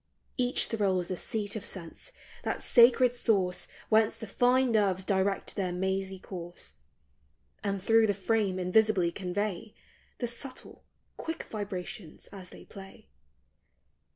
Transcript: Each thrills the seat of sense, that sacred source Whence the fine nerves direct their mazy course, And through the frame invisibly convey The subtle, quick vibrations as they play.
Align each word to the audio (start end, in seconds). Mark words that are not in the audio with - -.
Each 0.35 0.65
thrills 0.65 1.09
the 1.09 1.15
seat 1.15 1.55
of 1.55 1.63
sense, 1.63 2.11
that 2.41 2.63
sacred 2.63 3.13
source 3.13 3.67
Whence 3.89 4.17
the 4.17 4.25
fine 4.25 4.71
nerves 4.71 5.03
direct 5.03 5.55
their 5.55 5.71
mazy 5.71 6.17
course, 6.17 6.73
And 7.63 7.79
through 7.83 8.07
the 8.07 8.15
frame 8.15 8.57
invisibly 8.57 9.11
convey 9.11 9.75
The 10.17 10.25
subtle, 10.25 10.83
quick 11.17 11.43
vibrations 11.43 12.25
as 12.31 12.49
they 12.49 12.65
play. 12.65 13.09